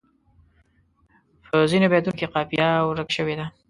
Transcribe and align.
په 1.45 1.55
ځینو 1.71 1.87
بیتونو 1.91 2.17
کې 2.17 2.31
قافیه 2.33 2.67
ورکه 2.89 3.13
شوې 3.17 3.35
ده. 3.39 3.45